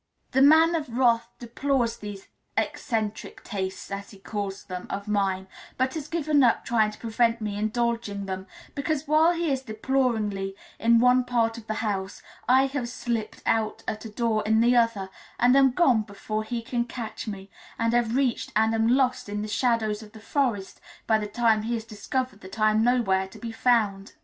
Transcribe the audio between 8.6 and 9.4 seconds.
because, while